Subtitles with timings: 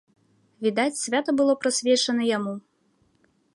[0.67, 2.53] Відаць, свята было прысвечана яму.